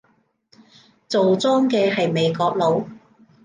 [1.07, 2.83] 做莊嘅係美國佬